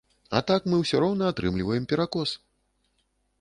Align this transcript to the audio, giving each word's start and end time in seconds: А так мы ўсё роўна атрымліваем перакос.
А 0.37 0.39
так 0.51 0.61
мы 0.71 0.79
ўсё 0.79 1.01
роўна 1.03 1.27
атрымліваем 1.33 1.87
перакос. 1.93 2.35